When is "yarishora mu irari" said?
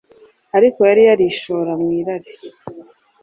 1.09-2.31